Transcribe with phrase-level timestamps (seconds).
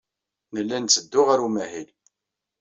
[0.53, 1.89] Nella netteddu ɣer umahil.